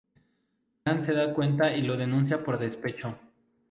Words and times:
Fran 0.83 1.05
se 1.05 1.13
da 1.13 1.31
cuenta 1.31 1.75
y 1.77 1.83
lo 1.83 1.95
denuncia 1.95 2.43
por 2.43 2.57
despecho. 2.57 3.19